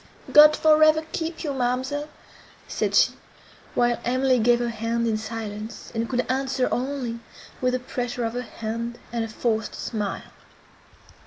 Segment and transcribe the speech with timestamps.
[0.31, 2.09] "God for ever keep you, ma'amselle!"
[2.67, 3.11] said she,
[3.75, 7.19] while Emily gave her hand in silence, and could answer only
[7.61, 10.31] with a pressure of her hand, and a forced smile.